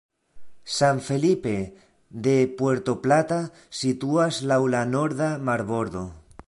San 0.77 0.99
Felipe 1.07 1.57
de 2.25 2.35
Puerto 2.59 2.93
Plata 3.05 3.39
situas 3.81 4.41
laŭ 4.53 4.61
la 4.77 4.85
norda 4.95 5.29
marbordo. 5.51 6.09